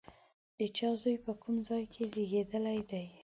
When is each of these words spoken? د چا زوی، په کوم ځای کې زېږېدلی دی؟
د 0.57 0.59
چا 0.77 0.89
زوی، 1.01 1.17
په 1.25 1.31
کوم 1.41 1.55
ځای 1.67 1.83
کې 1.93 2.03
زېږېدلی 2.13 2.79
دی؟ 2.89 3.05